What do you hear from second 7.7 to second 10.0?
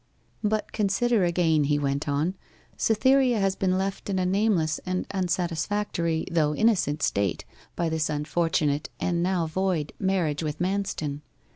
by this unfortunate, and now void,